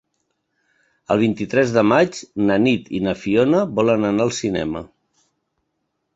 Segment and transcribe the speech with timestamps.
[1.15, 4.85] El vint-i-tres de maig na Nit i na Fiona volen anar al cinema.